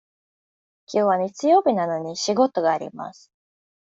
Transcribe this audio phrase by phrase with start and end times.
[0.87, 3.31] きょうは日曜日なのに仕事があります。